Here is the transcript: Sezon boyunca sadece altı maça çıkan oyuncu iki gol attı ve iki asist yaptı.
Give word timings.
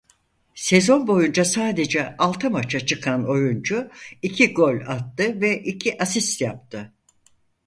Sezon 0.55 1.07
boyunca 1.07 1.45
sadece 1.45 2.15
altı 2.17 2.51
maça 2.51 2.79
çıkan 2.85 3.29
oyuncu 3.29 3.91
iki 4.21 4.53
gol 4.53 4.79
attı 4.87 5.41
ve 5.41 5.63
iki 5.63 6.01
asist 6.01 6.41
yaptı. 6.41 6.93